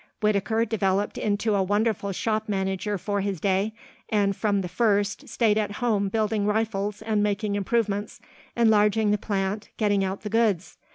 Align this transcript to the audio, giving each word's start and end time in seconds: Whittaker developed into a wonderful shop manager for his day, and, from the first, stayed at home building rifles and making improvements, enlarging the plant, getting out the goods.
Whittaker 0.19 0.65
developed 0.65 1.19
into 1.19 1.53
a 1.53 1.61
wonderful 1.61 2.11
shop 2.11 2.49
manager 2.49 2.97
for 2.97 3.21
his 3.21 3.39
day, 3.39 3.75
and, 4.09 4.35
from 4.35 4.61
the 4.61 4.67
first, 4.67 5.29
stayed 5.29 5.59
at 5.59 5.73
home 5.73 6.09
building 6.09 6.47
rifles 6.47 7.03
and 7.03 7.21
making 7.21 7.53
improvements, 7.53 8.19
enlarging 8.57 9.11
the 9.11 9.19
plant, 9.19 9.69
getting 9.77 10.03
out 10.03 10.21
the 10.21 10.29
goods. 10.31 10.79